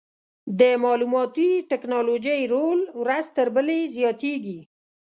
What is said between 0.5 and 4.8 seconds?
د معلوماتي ټکنالوژۍ رول ورځ تر بلې زیاتېږي.